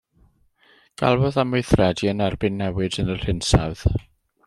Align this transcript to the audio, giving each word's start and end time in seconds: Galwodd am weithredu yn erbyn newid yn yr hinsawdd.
Galwodd 1.01 1.37
am 1.45 1.53
weithredu 1.57 2.09
yn 2.15 2.25
erbyn 2.31 2.59
newid 2.65 3.01
yn 3.05 3.15
yr 3.17 3.25
hinsawdd. 3.29 3.91